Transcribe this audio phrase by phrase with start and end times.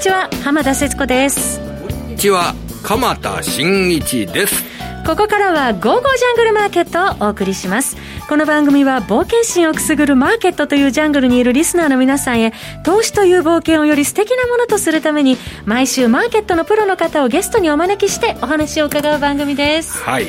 [0.00, 1.60] ちは浜田節子です。
[1.60, 4.64] こんにちは鎌田新一です。
[5.06, 7.98] ここからは「ゴーゴージャングルマーケット」をお送りします
[8.30, 12.52] この番組は冒険心をくすぐるマーケットというジャングルにいるリスナーの皆さんへ
[12.84, 19.98] 投資という冒険をより素敵なものとするために毎週マーケットのプロの方をゲストにお招きしてお話を伺う番組です。
[20.04, 20.26] はい、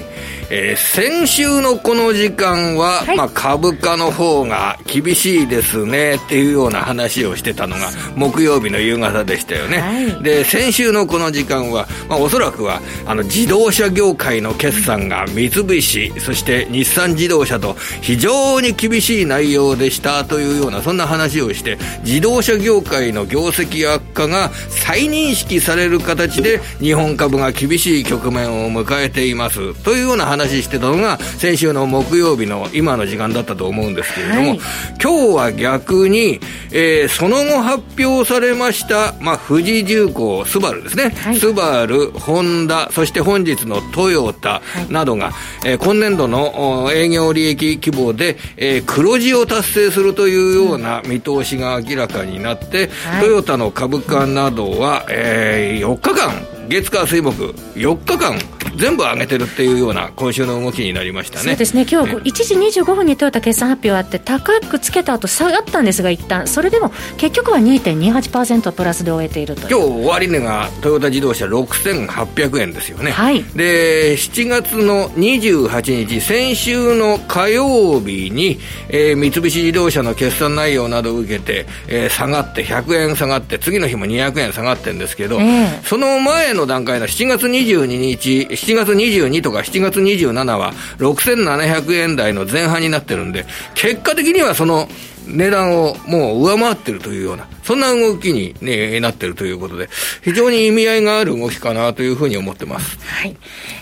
[0.49, 3.17] えー先週のこの時間は、はい。
[3.17, 10.23] まあ、株価の方が厳しいですねっていうような話をしてたのが木曜日の夕方でしたよね、はい。
[10.23, 34.59] で先週のこの時間は、まあ、おそらくはあの自動車業界の決算が三菱そして日産自動車と非常に厳しい内容でしたというようなそんな話をして自動車業界の業績悪化が再認識される形で日本株が厳しい局面を迎えていますというような話してたのが先週の木曜日の今の時間だったと思うんですけれども、はい。
[35.01, 36.39] 今日は逆に、
[36.71, 41.39] えーその後発表されました、まあ、富士重工、スバルですね、はい。
[41.39, 45.33] スバル、ホンダ、そして本日のトヨタなどが、
[45.65, 53.21] えー今年度のお営業利益規模で、えー黒字を達成するというような見通しが明らかになって、はい。
[53.21, 56.31] トヨタの株価などは、えー4日間、
[56.71, 58.39] 月火水木、4日間、
[58.75, 61.43] 全部上げてるっていうような今週の動きになりましたね。
[61.43, 61.85] そうですね。
[61.89, 66.47] 今日1時25分にトヨタ決算発表あって高くつけた後下がったんですが一旦。
[66.47, 73.43] それでも結局は2.28%プラスで終えていると今日終値がトヨタ自動車6800円ですよね、はい。
[73.55, 85.81] で7月の28日先週の火曜日に、えー三菱自動車の決算内容などを受けて、えー下がって100円下がって次の日も200円下がってるんですけど、ええ。
[85.83, 93.45] その前の段階の7月22日7月22とか7月27は6700円台の前半になってるんで
[93.75, 94.87] 結果的にはその
[95.25, 99.89] 値段をもう上回ってるというような、そんな動きに、ね、なってるということで、
[100.23, 102.97] 非常に意味合いがある動きかなというふうに思ってます。
[103.05, 103.35] はい、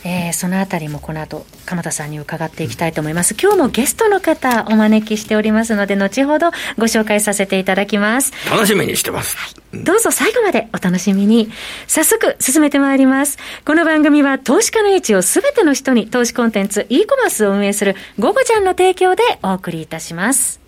[0.03, 9.37] えーそのあたりもこの後鎌田さんに伺っていきたいと思います今日もゲストの方お招きしておりますので後ほどご紹介させていただきます楽しみにしてます。
[9.73, 11.51] どうぞ最後までお楽しみに。
[11.87, 13.37] 早速進めてまいります。
[13.65, 20.59] この番組は投資家の位置をすべての人に投資コンテンツ e コマースを運営するゴゴちゃんの提供でお送りいたします。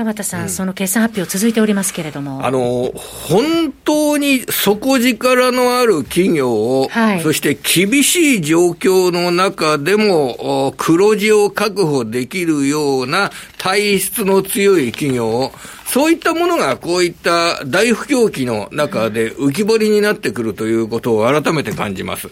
[0.00, 2.46] 鎌田さん、その決算発表続いておりますけれども。
[2.46, 15.52] あの、本当に底力のある企業を、はいそして厳しい状況の中でも、お黒字を確保できるような体質の強い企業、
[15.84, 22.30] そういったものがこういった大不況期の中で浮き彫りになってくるということを改めて感じます。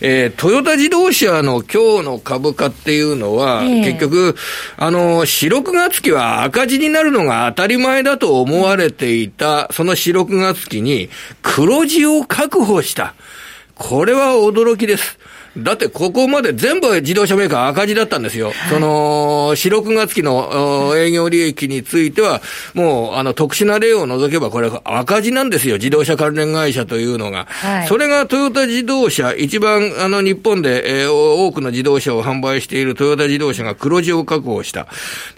[0.00, 4.34] えートヨタ自動車の今日の株価っていうのは、ええ結局、
[4.78, 11.10] あの、4、6月期は赤字になるのが当たり前だと思われていた、その4、6月期に
[11.42, 13.14] 黒字を確保した。
[13.74, 15.18] これは驚きです。
[15.56, 18.52] だってここまで全部自動車メーカー赤字だったんですよ。
[18.70, 22.40] その、4、6月期のお営業利益については、
[22.74, 25.76] もう、あの、特殊な例を除けばこれ赤字なんですよ。
[25.76, 27.46] 自動車関連会社というのが。
[27.48, 34.86] はいそれがトヨタ自動車、一番あの日本で、えー多くの自動車を販売しているトヨタ自動車が黒字を確保した。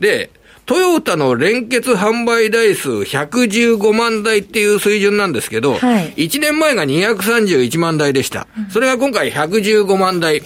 [0.01, 0.31] で、
[0.67, 8.47] トヨタの連結販売台数115万台っていう水準なんですけど、はい1年前が231万台でした。
[8.71, 10.43] それが今回115万台。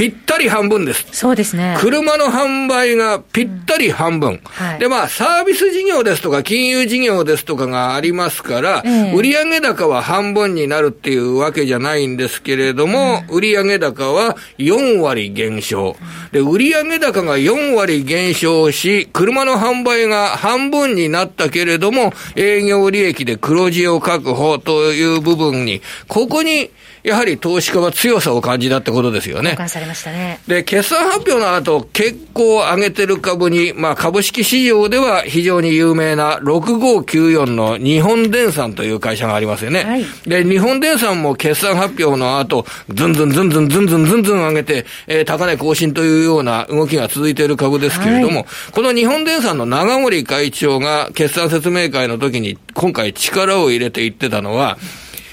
[0.00, 1.06] ぴったり半分です。
[1.12, 1.76] そうですね。
[1.78, 4.40] 車の販売がぴったり半分。
[4.44, 15.96] はいで、まあ、サービス事業ですとか、金融事業ですとかがありますから、ええ売上高は半分になるっていうわけじゃないんですけれども、売上高は4割減少。
[16.32, 26.70] で、売上高が4割減少し、車の販売が半分になったけれども、営業利益で黒字を確保という部分に、ここに、
[27.02, 29.66] やはり投資家は強さを感じたってことですよね交。
[29.66, 30.40] 換されましたね。
[30.46, 39.84] で、決算発表の後、結構上げてる株に、まあ株式市場では非常に有名な6594の日本電産という会社がありますよね。
[39.84, 54.76] はいで、日本電産も決算発表の後、ずんずんずんずんずんずんずんずん上げて、えー高値更新というような動きが続いている株ですけれども、はこの日本電産の長森会長が決算説明会の時に今回力を入れて言ってたのは、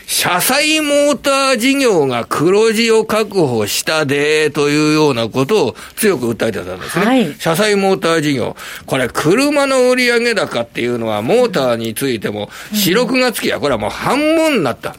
[0.10, 7.06] 車載モーター事業が黒字を確保したで、というようなことを強く訴えてたんですね。
[7.06, 8.56] はい車載モーター事業。
[8.86, 14.96] これ、車の売上高っていうのは、モーターについても、4、6月期はこれはもう半分になった。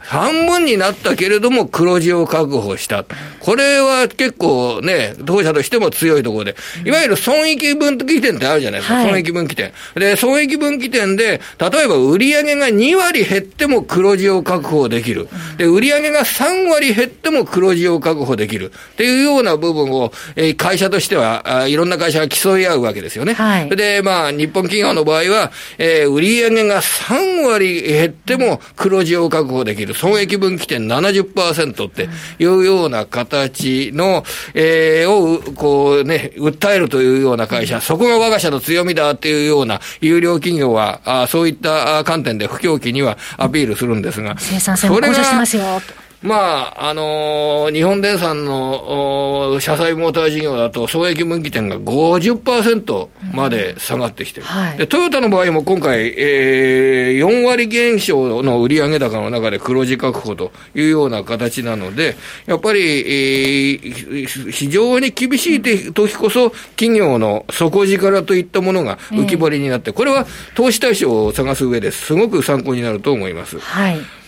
[0.00, 3.04] 半分になったけれども黒字を確保した。
[3.38, 9.72] これは結構ね、当社としても強いところで、いわゆる損益分岐点ってあるじゃないですか、はい、損益分岐点。
[9.94, 15.28] で、損益分岐点で、例えば売上が2割減っても黒字を確保できる。
[15.58, 18.72] で、売上が3割減っても黒字を確保できる。
[18.72, 23.34] っていうような部分を、えー、会社としてはあ、いろんな会社が競い合うわけですよね。
[23.34, 29.89] はい、で、まあ、日本企業の場合は、えー、売上が3割減っても黒字を確保できる。
[29.94, 32.08] 損益分岐点70%って
[32.38, 45.80] いうような形の、えー、を、こうね、訴えるというような会社、そこが我が社の強みだっていうような有料企業は、あそういった観点で不況期にはアピールするんですが、生産性も向上しますよ。
[46.22, 54.86] まあ、あのー、日本電産の車載モーター事業だと、損益分岐点が50%まで下がってきてる、うんはい、で。
[54.86, 73.58] トヨタの場合も今回、えー、4割減少の売上高の中で黒字確保というような形なので、やっぱり、えー、非常に厳しい時こそ、企業の底力といったものが浮き彫りになって、これは投資対象を探す上ですごく参考になると思います。
[73.58, 74.19] はいで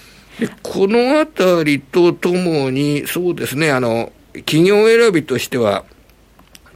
[0.63, 5.85] このあたりとともに、そうですね、あの、企業選びとしては、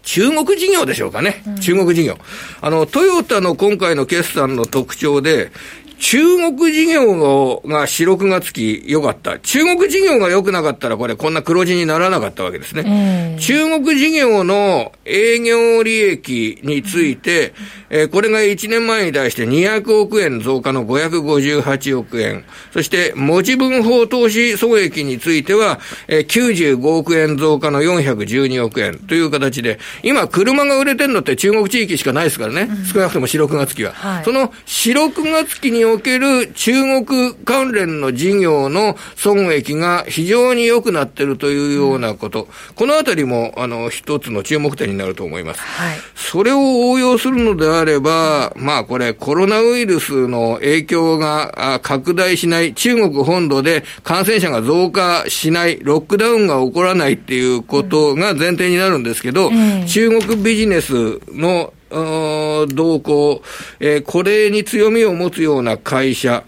[0.02, 2.16] 中国事業でしょうかね、うん、中国事業。
[2.60, 5.50] あの、トヨタの今回の決算の特徴で、
[5.98, 9.38] 中国事業が四六月期良かった。
[9.38, 13.36] 中国事業が良くなかったら、これこんな黒字にならなかったわけですね。
[13.40, 17.54] 中国事業の営業利益について、
[17.88, 22.44] えー、これが1年前に対して200億円増加の558億円。
[22.72, 32.68] そして、持ち分法投資損益については、えー、95億円増加の412億円という形で、今、車が売れてるのって中国地域しかないですからね。
[32.92, 33.92] 少なくとも四六月期は。
[33.92, 45.60] はい、その四六月期における中国関連の事業の損益が非常に良くなっているというようなこと、うん、このあたりも、あの、一つの注目点になると思います。
[45.60, 63.42] はい、それを応用するのであれば、まあこれ、コロナウイルスの影響が拡大しない、中国本土で感染者が増加しない、ロックダウンが起こらないっていうことが前提になるんですけど、うん、中国ビジネスの動向、
[63.80, 66.44] えー、これに強みを持つような会社、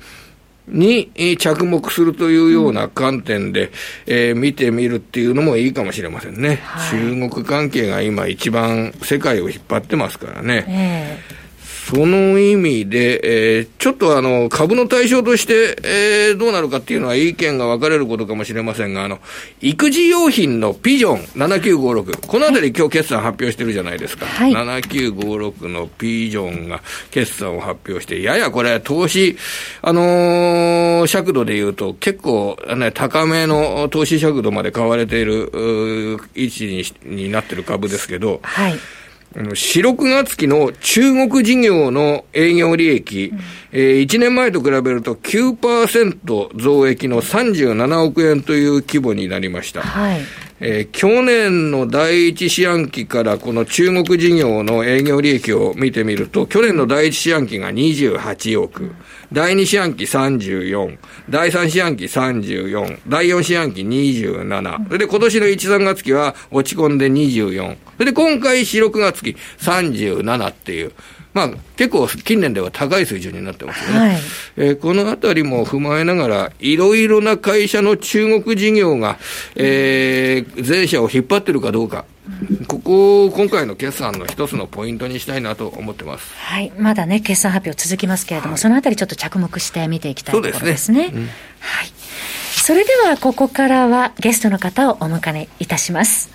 [0.71, 3.71] に着目するというような観点で、うん、
[4.07, 10.65] えー、見てみるっていうのもいいかもしれませんね、はい、中国関係が今一番世界を引っ張ってますからね。
[10.69, 11.48] えー
[11.89, 19.21] その意味で、えー、ちょっとあの、株の対象として、えー、どうなるかっていうのは意見が分かれることかもしれませんが、あの、
[19.63, 24.27] 育児用品のピジョン7956、このあたり今日決算発表してるじゃないですか。
[24.27, 29.39] はい、7956のピジョンが決算を発表して、ややこれ、投資、
[29.81, 36.85] あのー、尺度で言うと結構、ね、高めの投資尺度まで買われている、位置に
[37.25, 38.79] になってる株ですけど、はい
[39.55, 43.41] 四六月期の中国事業の営業利益、うん、
[43.73, 49.83] えー、1年前と比べると9%増益の37億円という規模になりました。
[49.83, 50.21] はい
[50.61, 58.93] えー、去年の第一四半期からこの中国事業の営業利益を見てみると、去年の第一四半期が28億、
[59.33, 60.99] 第二四半期34、
[61.31, 70.93] 第三四半期34、第四四半期27、それで今年の1、3月期は落ち込んで24、それで今回4、6月期37っていう、
[71.39, 73.99] まあ、結構近年では高い水準になってますよね。
[73.99, 74.17] はい、
[74.57, 79.19] えー、このあたりも踏まえながら、いろいろな会社の中国事業が、
[79.55, 82.05] えー、全社を引っ張ってるかどうか。
[82.67, 86.35] ここを今回の決算の一つのポイントにしたいなと思ってます。
[86.35, 86.73] はい。
[86.77, 90.77] まだね、決算発表続きますけれども、はい、そのあたりちょっと着目して見ていきたいところですね。
[90.77, 91.31] すねうん、はい。
[92.57, 96.31] それでは、ここからはゲストの方をお迎えいたします。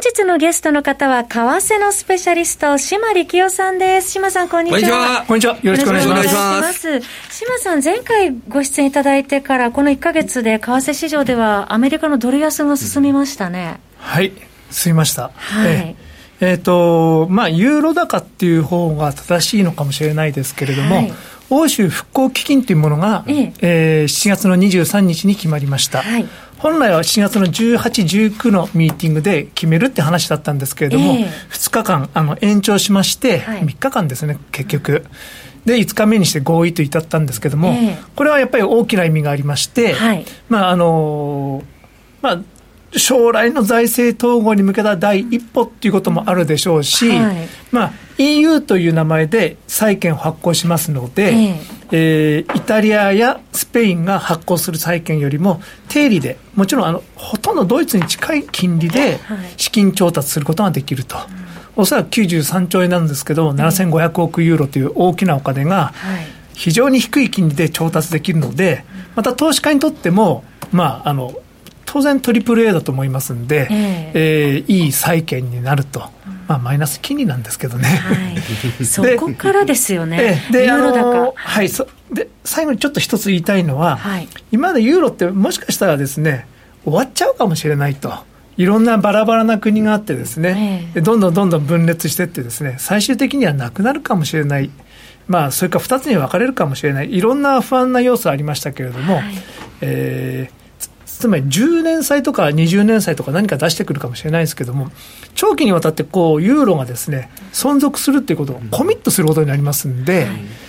[0.00, 4.10] 日のゲストの方は、為替のスペシャリスト、島力夫さんです。
[4.10, 5.24] 島さん、こんにちは。
[5.28, 5.58] こんにちは。
[5.62, 7.00] よろしくお願いします。
[7.30, 13.78] 島さん、前回ご出演いただいてから、この1か月で、為替市場では、アメリカのドル安が進みましたね。
[13.98, 14.32] はい、
[14.70, 15.32] 進みました。
[15.34, 15.72] はい。
[15.72, 15.96] え
[16.40, 21.12] えー、と、まあ、ユーロ高っていう方が正しいのかもしれないですけれども、はい
[21.52, 26.00] 欧州復興基金というものが、えええー、7月の23日に決まりました。
[26.00, 26.28] はい
[26.60, 27.78] 本来は7月の18、
[28.36, 35.06] 19のミーティングで決めるって話だったんですけれども、えー、2日間あの延長しまして、はい、3日間ですね、結局。
[35.64, 41.62] で、5日目にして合意と至ったんですけれども、えー、これはやっぱり大きな意味がありまして、はい、まあ、あの、
[42.20, 42.40] まあ、
[42.98, 59.18] 将来の財政統合に向けた第一歩っていうこともあるでしょうし、はい、まあ、EU という名前で債券を発行しますので、えー、えー、イタリアやスペインが発行する債券よりも定利で、もちろんあのほとんどドイツに近い金利で
[59.56, 61.16] 資金調達することができると。
[61.16, 61.26] はい、
[61.76, 65.92] おそらく93兆円なんですけど、7500億ユーロという大きなお金が、
[66.54, 68.84] 非常に低い金利で調達できるので、
[69.16, 71.34] また投資家にとっても、まあ、あの
[71.86, 76.08] 当然トリプル A だと思いますんで、えー、えー、いい債券になると。
[76.50, 78.14] まあ、マイナス金利なんですけどね、は
[78.80, 86.46] い、 そこからですよね、でユーロ高、はい、そで最後にちょっと一つ言いたいのは、はい、今までユーロってもしかしたらですね
[86.82, 88.12] 終わっちゃうかもしれないと。
[88.56, 94.70] いろんなバラバラな国があってですね、えー、どんどんどんどん分裂していってですね、最終的にはなくなるかもしれない。
[95.28, 97.14] まあ、それから2つに分かれるかもしれない。
[97.14, 99.24] いろんな不安な要素ありましたけれども、はい、
[99.82, 100.59] えー
[101.20, 104.90] つまり10年債とか20年債とか何か出してくるかもしれないですけども、
[105.34, 110.26] 長期にわたってこうユーロがですね存続するっていうことをコミットすることになりますんで、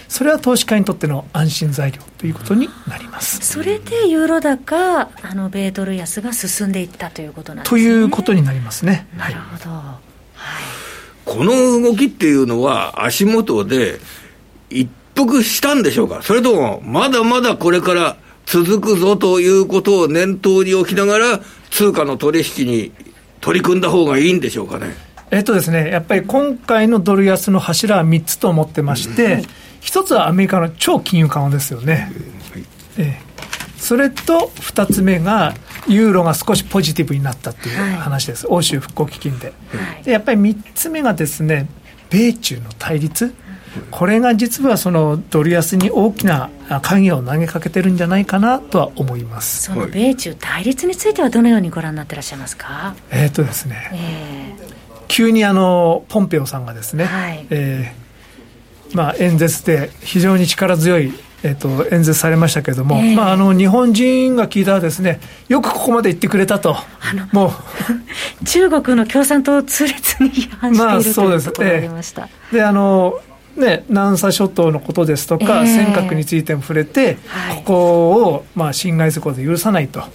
[0.07, 3.39] それは投資家にとっての安心材料ということになります。
[3.45, 7.81] それでユーロ高、あの米ドル安が進んでいったということなんですね。
[7.81, 9.07] ということになりますね。
[9.17, 9.99] なるほど、は
[10.59, 10.63] い、
[11.25, 13.99] この動きっていうのは、足元で
[14.69, 18.17] 一服したんでしょうか、それともまだまだこれから
[18.51, 21.39] 続くぞということを念頭に置きながら、
[21.69, 22.91] 通貨の取引に
[23.39, 24.93] 取り組んだ方がいいんでしょうかね。
[25.31, 29.45] えっとですね、やっぱり今回のドル安の柱は3つと思ってまして、
[29.79, 32.11] 1つはアメリカの超金融緩和ですよね。
[32.97, 33.21] ええ、
[33.77, 35.53] それと2つ目が、
[35.87, 39.53] ユーロが少しポジティブになったっていう話です、はい、欧州復興基金で
[40.03, 40.11] で。
[40.11, 41.69] やっぱり3つ目がですね、
[42.09, 43.33] 米中の対立。
[43.89, 46.49] これが実はそのドル安に大きな
[46.81, 49.63] 影を投げかけてるんじゃないかなとは思います。
[49.63, 52.95] その米中対立についてはどのようにご覧になってらっしゃいますか？
[53.11, 61.13] えっとですね、えー、急にあのポンペオさんがですね、はい、えー、まあ、演説で非常に力強い
[61.43, 66.75] えーと、演説されましたけれども、えー、まあ、あの日本人が聞いたらですね、よくここまで言ってくれたと、
[67.31, 68.45] もう。
[68.45, 72.29] 中国の共産党痛烈に批判している、まあ、そうです、とありました。
[72.51, 73.19] であの
[73.55, 80.11] ね、南沙諸島のことですとか、えー、尖閣についても触れて、はい、ここを、まあ、侵害することで許さないと、はい。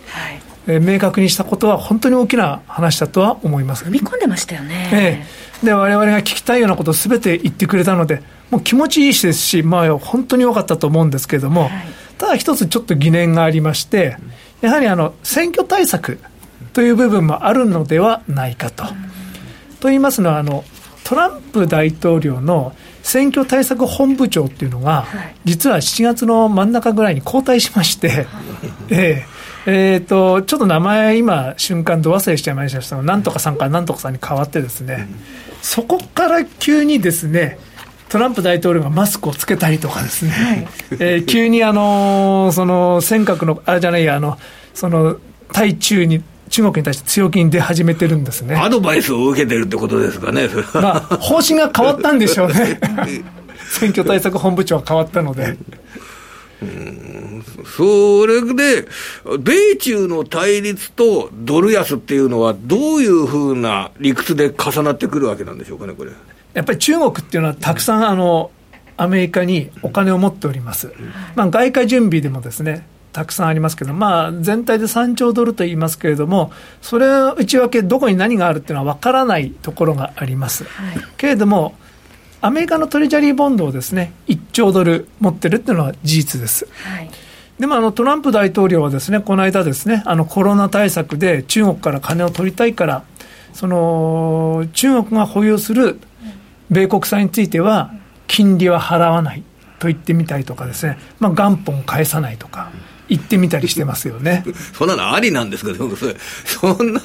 [0.68, 3.84] えー、明確にしたことは、本当に大きな話だとは思います。
[3.84, 4.90] 踏み込んでましたよね。
[4.92, 11.70] えー、で我々が聞きたいようなことをすべて言ってくれたので、もう気持ちいいしですし、まあ、本当に良かったと思うんですけれども、はい、
[12.18, 14.16] ただ一つちょっと疑念がありまして、
[14.60, 16.18] やはりあの選挙対策
[16.72, 18.84] という部分もあるのではないかと。
[19.80, 20.64] と言いますのはあの、
[21.06, 28.26] トランプ大統領の選挙対策本部長っていうのが、はい、実は7月の真ん中ぐらいに交代しまして、
[28.90, 35.06] えー、えー、と、ちょっと名前、今、瞬間、ど忘れしちゃいましたなんとかさんからなんとかさんに変わってですね、
[35.62, 37.60] そこから急にですね、
[38.08, 44.38] トランプ大統領がマスクをつけたりとかですね、はい、えー、急にあのその尖閣の、あれじゃないや、あの
[44.74, 45.18] その
[45.52, 46.20] 対中に
[46.50, 48.56] 中国に対して強気に出始めてるんですね。
[48.56, 52.80] アドバイスを受けてるってことですかね、まあ、方針が変わったんでしょうね。
[53.68, 55.56] 選挙対策本部長は変わったので。
[56.62, 57.42] うん
[57.76, 58.86] それで、
[59.40, 66.12] 米中の対立とドル安っていうのは、どういうふうな理屈で重なってくるわけなんでしょうかね、これ。
[66.54, 68.50] やっぱり中国っていうのは、たくさんあの
[68.96, 70.92] アメリカにお金を持っております。
[71.34, 80.64] まあ、外貨準備でもですね、たくさんありますけど、まあ、全体で3兆ドルと言いますけれども、それを内訳、どこに何があるっていうのは分からないところがあります。
[80.64, 81.74] はい、けれども、
[82.42, 86.68] アメリカのトレジャリーボンドをですね、1兆ドル持ってるっていうのは事実です。
[86.82, 87.10] はい
[87.58, 93.04] でもあのトランプ大統領はですね、この間ですね、あのコロナ対策で中国から金を取りたいから、
[93.54, 95.98] その中国が保有する
[96.68, 97.94] 米国債については、
[98.26, 99.42] 金利は払わない
[99.78, 102.70] と言ってみたりとかですね、まあ、元本返さないとか。
[103.08, 104.44] 行ってみたりしてますよね。
[104.76, 107.00] そんなのありなんですか、 そそんな、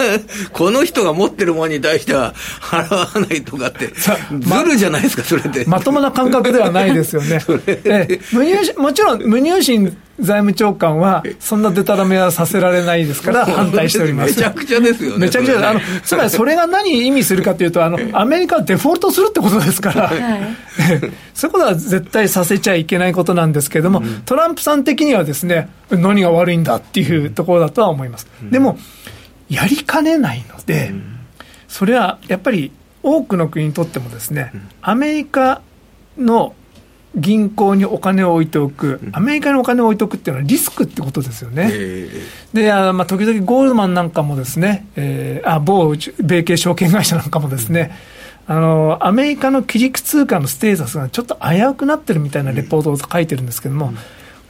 [0.51, 5.65] この人が持ってるものに対しては 払わないとかって、ずるじゃないですか、それで。
[5.65, 7.39] まともな感覚ではないですよね。
[7.67, 14.38] え無入もちろん、無入信財務長官は、そんなでたらめはさせられないですから、反対しております。
[14.38, 15.17] めちゃくちゃですよね。
[15.25, 20.55] めちゃくちゃ、あの、つまりそれが何意味するかというと、あの、アメリカはデフォルトするってことですから、はい、
[21.34, 28.28] そういうことは絶対させちゃいけないことなんですけれども、うん、トランプさん的にはですね、何が悪いんだっていうところだとは思います。
[28.50, 28.78] でも、
[29.50, 30.94] やりかねないので、
[31.68, 32.72] それはやっぱり
[33.04, 35.62] 多くの国にとってもですね、アメリカ
[36.18, 36.56] の
[37.16, 41.72] 銀行にお金を置いておく、アメリカにお金を置いておくっていうのはリスクってことですよね。
[42.54, 45.94] で、あまあ、時々ゴールドマンなんかもですね、えー、あ某
[46.24, 47.92] 米系証券会社なんかもですね、
[48.48, 53.98] あのアメリカの基軸通貨のステータスがちょっと危うくなってるみたいなレポートを書いてるんですけども、うん、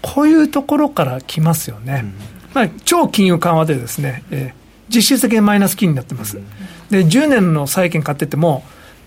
[0.02, 2.14] こういうところから来ますよね、うん、
[2.54, 6.40] まあ、超金融緩和でですね、えー、実質的にマイナス金になってます、
[6.90, 8.64] で10年の債券買ってても、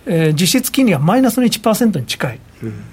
[0.06, 2.84] えー、実質金利はマイナスの1%に近い、うん、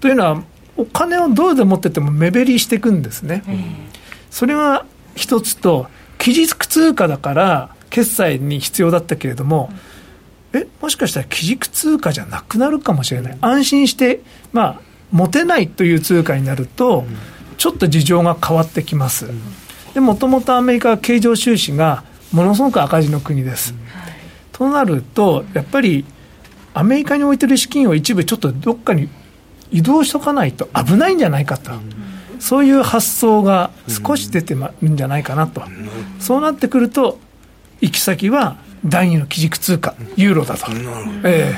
[0.00, 0.42] というのは、
[0.76, 3.42] お金をドルで持ってても目減りしていくんですね、
[4.30, 4.84] それが
[5.16, 5.88] 一つと、
[6.18, 9.70] 基軸通貨だから決済に必要だったけれども、
[10.52, 14.20] えもしかしたら基軸通貨じゃなくなるかもしれない、安心して、
[14.52, 17.04] まあ、持てないという通貨になると、
[17.58, 19.28] ちょっと事情が変わってきます。
[19.92, 23.74] でもともとアメリカは経常収支がものすごく赤字の国です。
[24.52, 26.04] となると、やっぱり
[26.72, 29.08] アメリカに置いてる資金を一部ちょっとどっかに
[29.70, 31.72] 移動しとかないと危ないんじゃないかと。
[32.38, 35.62] そういう発想が少し出てるんじゃないかなと。
[36.20, 37.18] そうなってくると、
[37.80, 40.66] 行き先は第二の基軸通貨、ユーロだと。
[41.24, 41.54] え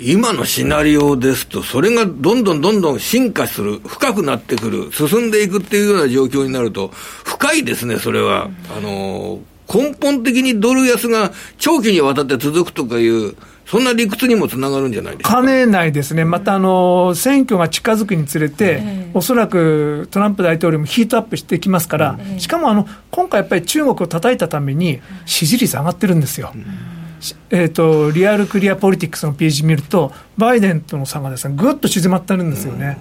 [0.00, 8.50] 今のシナリオですと、それがどんどんどんどん進化する、深くなってくる、進んでいくっていうような状況になると、深いですね、それは。
[8.76, 9.40] あの
[9.72, 13.34] 根本的にドル安が長期にわたって続くとかいう、
[13.64, 15.36] そんな理屈にもつながるんじゃないですか。
[15.36, 16.26] かねないですね。
[16.26, 26.52] また、あの、選挙が近づくにつれて、えー、おそらくトランプ大統領もヒートアップしてきますから、えー、しかもあの、今回やっぱり中国を叩いたために、支持率上がってるんですよ。
[27.50, 32.98] えーと、リアルクリアポリティクスのページ見ると、バイデンとの差がですねぐっと静まってるんですよね。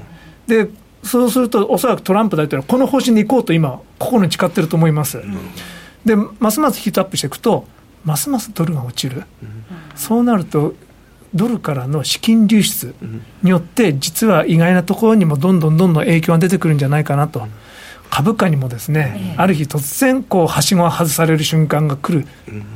[0.47, 0.67] で
[1.03, 5.21] そうすると、おそらくトランプ大統領はこの方針でいこうと今、心に誓ってると思います。
[6.05, 7.65] で、ますますヒートアップしていくと、
[8.05, 9.23] ますますドルが落ちる、
[9.95, 10.75] そうなると、
[11.33, 12.93] ドルからの資金流出
[13.41, 17.47] によって、実は意外なところにもどんどんどんどん影響が出てくるんじゃないかなと。
[18.11, 22.27] 株価にもですね、ある日突然こうはしごが外される瞬間が来る、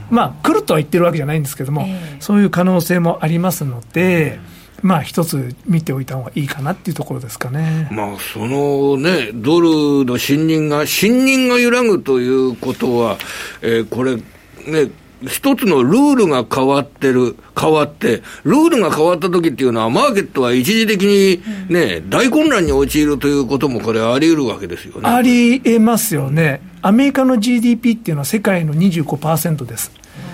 [0.10, 1.86] まあ来るとは言ってるわけじゃないんですけども、
[2.22, 4.40] そういう可能性もありますので、
[4.81, 7.90] まあ一つ見ておいた方がいいかなっていうところですかね。
[7.92, 13.18] まあそのね、ドルの信任が、信任が揺らぐということは、
[13.62, 14.90] えー、これね、
[15.27, 25.09] 一つのルールが変わってる、変わって、ルールが変わった時っていうのは、マーケットは一時的にね、うん、大混乱に陥るということも、これ、あり得るわけですよね。
[25.09, 26.61] ありえますよね。
[26.81, 29.92] アメリカの GDP っていうのは世界の25%です。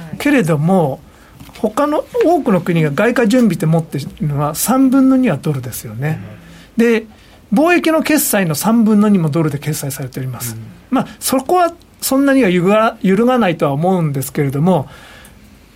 [0.09, 1.01] はい、けれども、
[1.59, 6.19] 他の多くの国が外貨準備って持ってるのは3分の2はドルですよね。
[6.77, 7.05] うん、で、
[7.53, 10.55] 貿易の決済の3分の2もドルで決済されております。
[10.55, 14.89] うん、まあ、そこはそんなには揺が揺るがないとは思うんですけれども、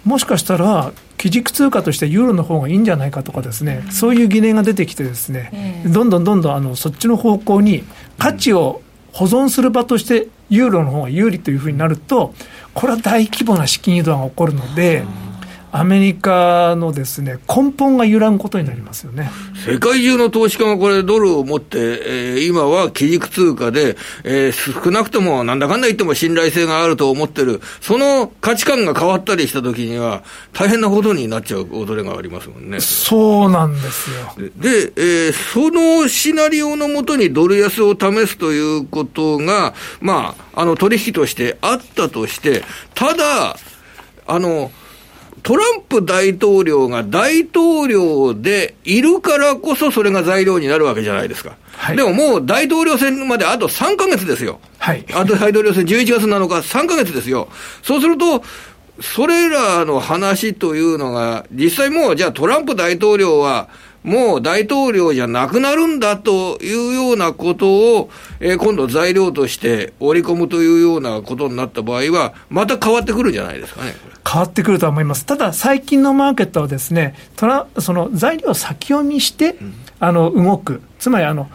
[0.03, 7.83] もしかしたら、基軸通貨としてユーロの方がいいんじゃないかとかですね、そういう疑念が出てきてですね、どんどんどんどんあのそっちの方向に
[8.17, 8.81] 価値を
[9.13, 12.33] 保存する場としてユーロの方が有利というふうになると、
[12.73, 15.03] これは大規模な資金移動が起こるので、
[15.77, 19.29] アメリカのですね根本が揺らぐことになりますよね
[19.65, 32.79] 世界中の投資家がこれ、ドルを持って、えー、今は基軸通貨で、えー、少なくともなんだかんだ言っても信頼性があると思ってる、その価値観が変わったりしたときには、大変なことになっちゃう恐れがありますもんね。
[32.79, 34.33] そうなんですよ。
[34.55, 43.57] で、えー、そのシナリオのもとにドル安を試すということが、まあ、あの取引としてあったとして、ただ、
[44.27, 44.71] あの、
[45.45, 51.55] トランプ大統領が大統領でいるからこそ、それが材料になるわけじゃないですか。
[51.73, 54.59] はい、でももう大統領選まであと3か月ですよ。
[54.79, 55.05] はい。
[55.13, 57.47] あと大統領選11月7日、3か月ですよ。
[57.83, 58.41] そうすると、
[58.99, 63.69] それらの話というのが、実際もう、じゃあトランプ大統領は、
[64.05, 73.95] もう大統領じゃなくなるんだというようなことを、えー、今度材料として織り込むというようなことになった場合は、また変わってくるんじゃないですかね。
[74.35, 75.25] 変わってくると思います。
[75.25, 80.81] ただ、最近のマーケットはですね、トラその材料を先読みして、うん、あの、動く。
[80.99, 81.49] つまり、あの、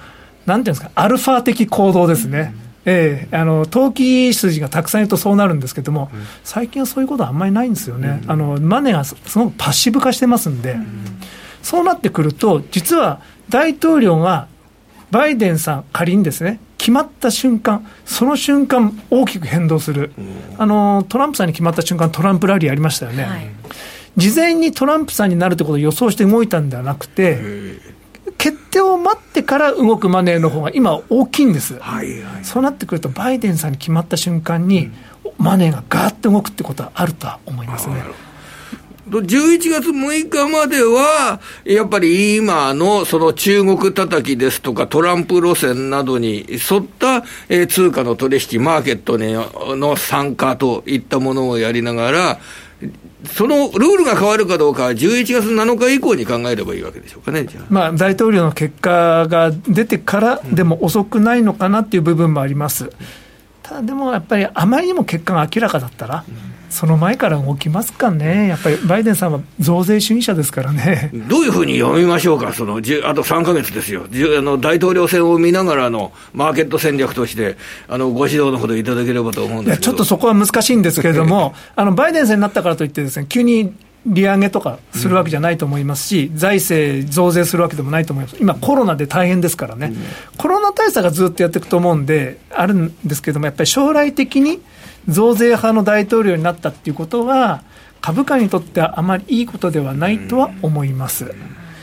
[0.47, 2.55] なんていうんですか、アルファ的行動ですね。
[2.55, 2.71] うん。
[2.87, 11.05] ええ、あの投機筋がたくさんいるとそうなるんですけども、うん、最近はそういうことはあんまりないんですよね、うん、あのマネーがすごくパッシブ化してますんで、うん、
[11.63, 14.49] そうなってくると、実は大統領が
[15.11, 20.13] バイデンさん、仮にですね、決まった瞬間、その瞬間、大きく変動する、
[20.57, 23.51] あのトランプさんに決まった瞬間、トランプラリーありましたよね、はい、
[24.17, 27.39] 事前にトランプさんになるということを予想して動いたんではなくて、
[28.39, 34.91] 決定を待ってから動くマネーの方が今、大きいんです、はいはい、そうなってくると、バイデンさんに決まった瞬間に、
[35.37, 37.97] マネーがガーッと動くってことはあるとは思いますね。
[39.19, 49.35] 11月6日までは、やっぱり今のその中国叩きですとか、トランプ路線などに沿った、えー、通貨の取引、マーケットに
[49.79, 52.39] の参加といったものをやりながら、
[53.27, 62.91] そのルールが変わるかどうかは、11月7日以降に考えればいいわけでしょうかね、まあ、大統領の結果が出てからでも遅くないのかなっていう部分もあります。
[63.63, 66.25] ただでもやっぱりあまりにも結果が明らかだったら、
[66.71, 71.11] その前から動きますかね、やっぱりバイデンさんは増税主義者ですからね。
[71.29, 77.57] どういうふうに読みましょうか、そのあと3か月ですよ、あの大統領選を見ながらのマーケット戦略として、
[77.89, 83.75] あのご指導のほどいただければと思うんですちょっとそこは難しいんですけれども、 あのバイデンさんになったからといってです、ね、急に
[84.07, 89.97] 利上げとかするわけじゃないと思いますし、うん、財政増税するわけでもないと思います、今、コロナで大変ですからね、うん、
[90.39, 94.61] コロナ対策がずっとやっていくと思うんで、あるんですけども、やっぱり将来的に
[95.09, 97.63] 増税派の大統領になったっていうことは、
[98.01, 101.35] 株価にとってはあまりいいことではないとは思います。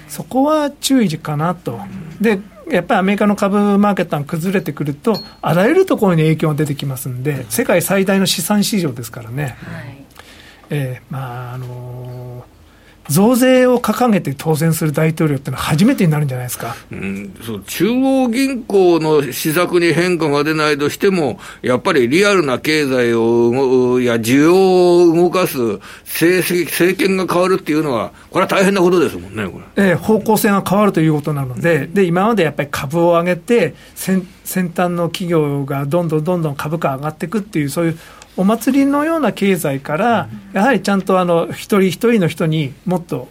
[0.08, 1.80] そこは注意かなと。
[2.22, 9.44] でやっぱりアメリカの株マーケットが崩れてくると、あらゆるところに影響が出てきますんで、世界最大の資産市場ですからね。
[9.44, 9.98] はい
[10.70, 12.27] えー、まああのー
[13.10, 25.58] 増税を掲げて当選する大統領ってのは初めてになるんじゃないですか、うん、そう中央銀行の施策に変化が出ないとしても、やっぱりリアルな経済をや需要を動かす
[26.06, 29.92] 政政権が変わるっていうのは、これは大変なことですもんね、これ。
[29.92, 38.00] えー、方向性が変わるということなので、で今までやっぱり株を上げて先、先端の企業がどんどんどんどん株価上がっていくっていう、そういう
[38.38, 43.28] お祭りのような経済から、やはりちゃんとあの一人一人の人にもっと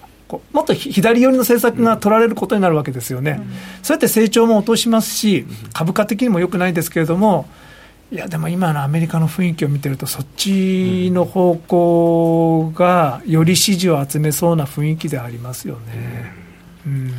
[0.53, 3.47] もっと左寄りの政策が取られることになるわけですよね、うん、
[3.85, 7.47] そうやって成長も落としますし、株価的にもよくないですけれども、
[8.11, 16.33] いや、でも今のアメリカの雰囲気を見てると、そっちの方向がより支持を集めそうな雰囲気でありますよね。
[16.85, 17.13] うん、うん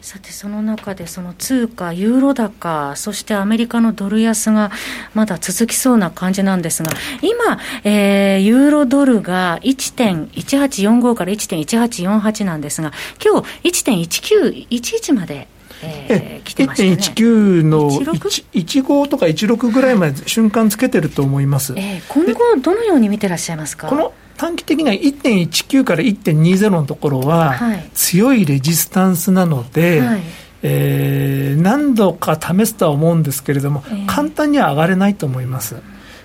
[0.00, 4.70] さて、その中でその通貨、ユーロ高、そしてアメリカのドル安が
[5.14, 6.90] まだ続きそうな感じなんですが、
[7.22, 15.48] 今、えー、ユーロドルが1.1845から1.1848なんですが、今日1.1911まで
[15.82, 23.88] えー、来てましたね、1.19の15とか16ぐらいまで瞬間つけてると思います、えー、今後、どのように見てらっしゃいますか？
[23.88, 27.58] この短期的には1.19から1.20のところは、
[27.92, 30.22] 強いレジスタンスなので、はい、
[30.62, 35.76] えー、何度か試すとは思うんですけれども、えー、簡単には上がれないと思います。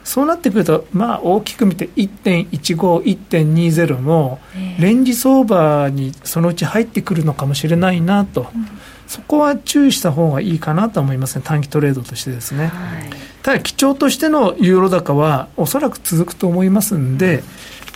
[0.06, 4.40] そうなってくると、まあ、大きく見て1.15、1.20も、
[4.80, 8.68] レンジ相場にそのうち入ってくるのかもしれないなと、うん、
[9.08, 12.68] そこは注意した方がいいかなと思いますね、短期トレードとしてですね。
[12.68, 13.10] はい、
[13.46, 17.44] ただ、基調としてのユーロ高は、おそらく続くと思いますんで、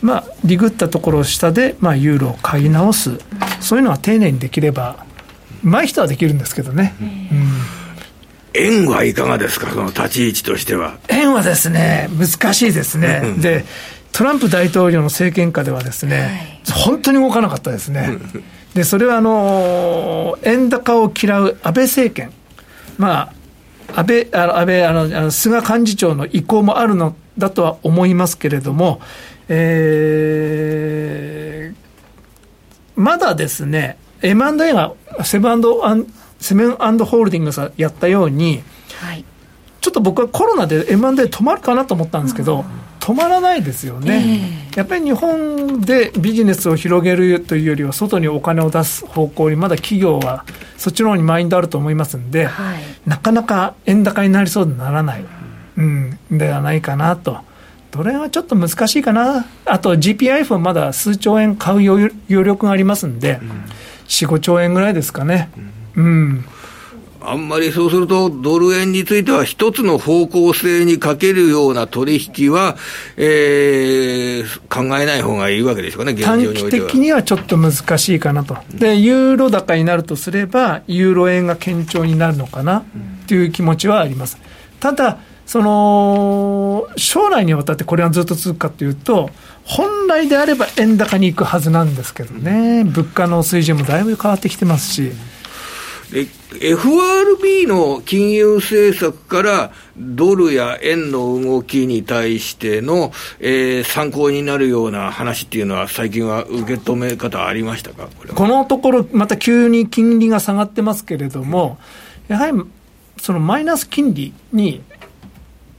[0.03, 3.17] まあ、リグったところ下で、まあ、ユーロを買い直す、
[3.59, 5.07] そういうのは丁寧にできれば、
[5.63, 6.93] うまい人はできるんですけどね。
[7.01, 7.49] うん
[8.53, 10.97] 円はいかがですか、その立ち位置としては。
[11.07, 13.33] 円はですね、難しいですね。
[13.39, 13.65] で、
[14.11, 18.19] トランプ大統領の政権下ではですね、はい、本当に動かなかったですね。
[18.75, 22.31] で、それはあの、円高を嫌う安倍政権。
[22.97, 23.38] まあ、
[23.99, 29.01] 安倍、あの安倍あの、菅幹事長の意向もあるのだとは思いますけれども、
[29.49, 35.61] えー、まだですね、M&A がセブン
[36.39, 38.63] セブンホールディングスがやったように、
[39.01, 39.25] はい、
[39.81, 42.63] ちょっと僕はコロナで M&A 止まるかなと思ったんですけど、
[43.09, 50.45] 止まらないですよね、えー、やっぱり日本でビジネスを広げるというよりは、外にお金を出す方向に、まだ企業は
[50.77, 55.25] そっちの方にマインドあると思いますんで、はい、なかなか円高になりそうでならない、
[55.77, 57.39] うん、ではないかなと。
[57.89, 63.49] どれはちょっと難しいかな、あと GPIF はまだ数兆円買う余力がありますんで、うん、
[64.07, 65.49] 4、5兆円ぐらいですかね。
[65.95, 66.45] うん、うん
[67.21, 72.77] あんまりそうすると、ドル円については一つの方向性にかけるような取引は、
[73.17, 78.57] えー、考えない方がいいわけでしょうかね、短期的にはちょっと難しいかなと。
[78.73, 82.83] で、ユーロ高になるとすれば、ユーロ円が堅調になるのかな
[83.27, 84.37] という気持ちはあります。
[84.79, 89.29] ただ、その将来にわたってこれはずっと続くかというと、
[89.63, 95.11] 本来であれば円高に行くはずなんですけどね、物価の水準もだいぶ変わってきてますし。
[96.11, 108.07] FRB の金融政策からドルや円の動きに対しての、えー、参考になるような話っていうのは、最近は受け止め方ありましたか？
[108.33, 111.77] このところ、また急に金利が下がってますけれども、
[112.27, 112.59] やはり
[113.17, 114.81] そのマイナス金利に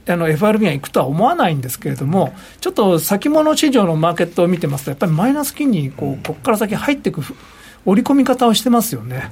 [0.07, 7.21] あの FRB が行くとは思わないんですけれども、ちょっと先物市場のマーケットを見てますと、やっぱりマイナス金利にこう、ここから先入っていく
[7.85, 9.31] 織り込み方をしてますよね。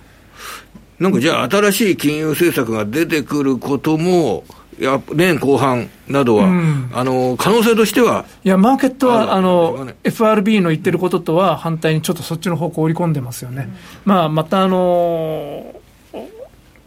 [0.99, 4.43] なんかじゃあ、新しい金融政策が出てくることも、
[4.79, 8.25] や年後半などは、うん、あの可能性としては。
[8.43, 13.69] いや、マーケットはあの、ね、FRB の言ってることとは反対にちょっとそっちの方向を織り込んでますよね。
[14.05, 15.75] うん、まあ、またあの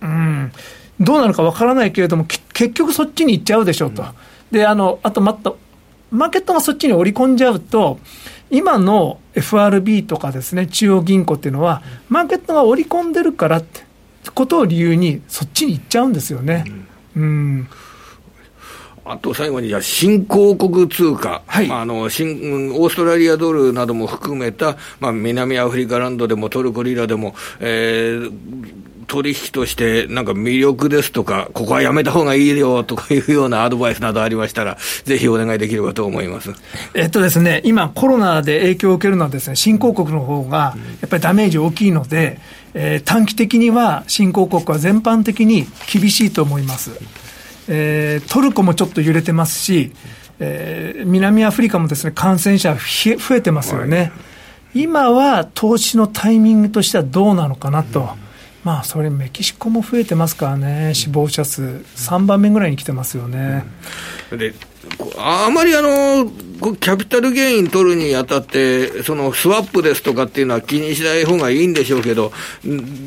[0.01, 0.53] うん、
[0.99, 4.03] どうなるかわからないけれども、結局そっちに行っちゃうでしょうと。
[4.03, 4.09] うん、
[4.51, 5.53] で、あの、あとまた、
[6.11, 8.01] マーケットがそっちに織り込んじゃうと、
[8.51, 13.85] 今の FRB とかですね、中央銀行っていうのは、マーケットが織り込んでるからって
[14.35, 16.65] ことを理由に、そっちに行っちゃうんですよね。
[17.17, 17.69] うん、うん。
[19.05, 28.33] あと最後に、じゃ新興国通貨、はい、あの新、オーストラリアドルなども含めた、まあ、南アフリカランドでもトルコリラでも、えー、
[29.13, 36.55] 取引としてなんか魅力ですとか、ここはやめた方がいいよとかいうようなアドバイスなどありましたら、ぜひお願いできればと思います
[36.95, 42.39] えっとですね、今、コロナで影響を受けるのはです、ね、新興国の方がやっぱりダメージ大きいので、
[42.73, 46.93] えー、短期的には新興国は全般的に厳しいと思います。
[47.69, 49.93] えー、トルコもちょっと揺れてますし、
[50.41, 54.11] えー、南アフリカもですね、感染者増えてますよね。
[54.75, 58.22] 今は投資のタイミングとしてはどうなのかなと。
[58.65, 63.65] まあ、それ、メキシコも増えてますからね、死亡者数、3番目ぐらいに来てますよね。
[64.31, 64.55] で
[65.19, 72.33] あまりあの、キャピタルゲイン取るにあたって、そのスワップですとかっていうのは気にしない方がいいんでしょうけど、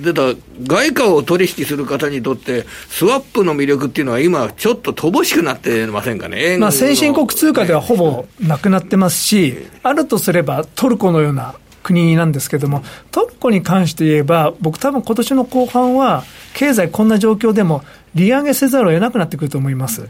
[0.01, 6.57] でだ外貨を取引する方にとって、スワップの魅力っていうのは今、ちょっと乏しくなってませんかね？
[6.57, 11.55] まあ、先進国通貨ではほぼなくなってますし、あるとすればトルコのような
[11.86, 16.24] 国なんですけども、トルコに関して言えば、僕、多分今年の後半は、
[16.56, 17.84] 経済こんな状況でも、
[18.15, 20.08] 利上げせざるを得なくなってくると思います。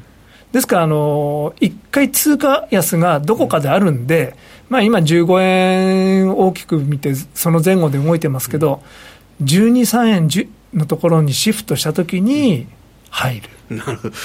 [0.53, 4.35] ですから、あの、一回通貨安がどこかであるんで、
[4.69, 8.81] まあ今15円大きく見て、その前後で動いてますけど、
[9.43, 12.67] 12、3円のところにシフトしたときに
[13.15, 13.77] 入る。
[13.77, 14.15] なる ほど。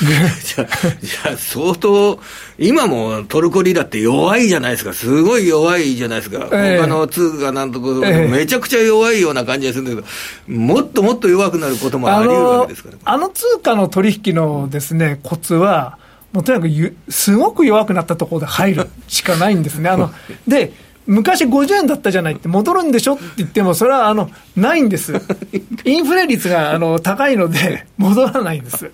[0.43, 0.67] じゃ
[1.01, 2.19] じゃ相当、
[2.59, 4.93] 今もトルコリラって弱いじゃないですか。
[4.93, 6.49] すごい弱いじゃないですか。
[6.51, 10.09] えー、他の通貨なんとか、えー、めちゃくちゃ弱いような感じがするんだけ
[10.49, 15.97] ど、もっともっと弱くなることもあり得るわけですから、あの通貨の取引のですね、コツは、
[16.33, 19.89] もうとにかくすごく弱くなったところで入るしかないんですね。
[19.89, 20.13] あの
[20.49, 20.73] で
[21.11, 25.13] 昔50円だったじゃないって戻るんでしょって言っても、それはあのないんです。
[25.85, 28.85] インフレ率があの高いので、戻らないんです。
[28.85, 28.93] わか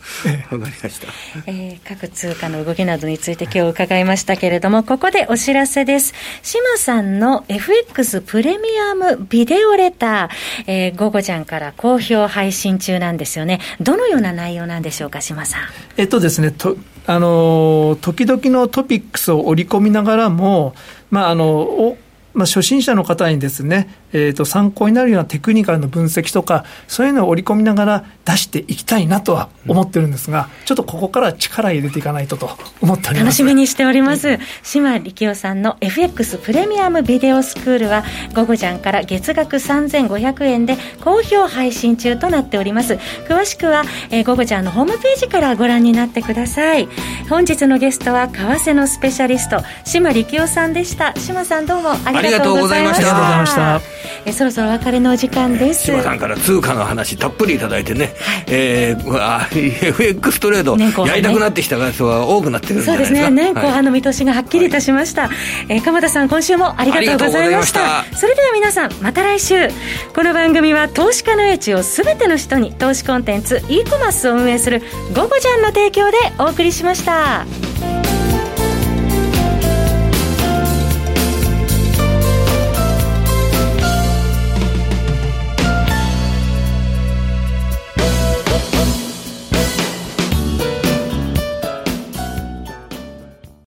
[0.53, 1.09] りました。
[1.47, 6.15] えー、各通貨の動きなどについて今日伺いましたけれども、ここでお知らせです。
[6.43, 13.61] 島さんの FX プレミアムビデオレター、えー、午後ちゃんから好評配信中なんですよね。
[13.83, 15.61] どのような内容なんでしょうか、島さん。
[15.99, 20.75] えっとですね、とあの時々のトピックスを織り込みながらも、
[21.11, 21.97] まあ、あの
[22.37, 32.49] まあ、初心者の方にですね、えー、と参考になるようなテクニカルの分析とか、そういうのを織り込みながら出していきたいなとは思ってるんですが、ちょっとここから力入れていかないとと
[32.81, 34.39] 思っております楽しみにしております。
[34.63, 42.95] 島力夫さんの FX プレミアムビデオスクールは、午後ジャンから月額3500円で好評配信中となっております。
[43.29, 46.89] 詳しくは、えー、午後ジャンのホームページからご覧になってください。
[47.29, 51.13] 本日のゲストは、為替のスペシャリスト、島力夫さんでした。
[51.17, 54.06] 島さんどうもありがとうございました。
[54.27, 55.85] えそろそろお別れのお時間です。
[55.85, 63.31] 島さんから通貨の話たっぷりいただいてね、はい、えー、FX トレードやりたくなってきた人は多くなってるんじそうですね。
[63.31, 65.37] 年後半の見通しがはっきりいたしました、はい、
[65.69, 68.05] えー、鎌田さん今週もありがとうございました。
[68.17, 69.69] それでは皆さんまた来週。
[70.13, 74.83] この番組は投資家の英知をすべての人に投資コンテンツ e コマースを運営する
[75.15, 77.96] 「ゴゴジャン」の提供でお送りしました。